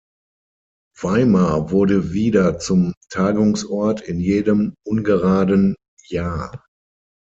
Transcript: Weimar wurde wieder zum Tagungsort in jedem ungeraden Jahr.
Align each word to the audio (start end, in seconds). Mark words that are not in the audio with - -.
Weimar 0.99 1.69
wurde 1.69 2.11
wieder 2.11 2.57
zum 2.57 2.95
Tagungsort 3.11 4.01
in 4.01 4.19
jedem 4.19 4.73
ungeraden 4.83 5.75
Jahr. 6.07 6.65